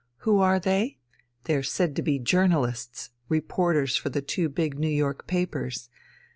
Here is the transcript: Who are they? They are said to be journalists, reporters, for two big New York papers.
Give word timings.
Who 0.21 0.39
are 0.39 0.59
they? 0.59 0.97
They 1.43 1.53
are 1.57 1.61
said 1.61 1.95
to 1.95 2.01
be 2.01 2.17
journalists, 2.17 3.11
reporters, 3.29 3.95
for 3.95 4.09
two 4.09 4.49
big 4.49 4.79
New 4.79 4.89
York 4.89 5.27
papers. 5.27 5.89